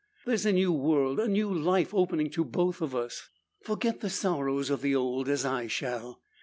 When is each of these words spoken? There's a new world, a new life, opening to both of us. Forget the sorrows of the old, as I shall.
There's 0.25 0.47
a 0.47 0.51
new 0.51 0.71
world, 0.71 1.19
a 1.19 1.27
new 1.27 1.53
life, 1.53 1.93
opening 1.93 2.31
to 2.31 2.43
both 2.43 2.81
of 2.81 2.95
us. 2.95 3.29
Forget 3.61 3.99
the 3.99 4.09
sorrows 4.09 4.71
of 4.71 4.81
the 4.81 4.95
old, 4.95 5.29
as 5.29 5.45
I 5.45 5.67
shall. 5.67 6.23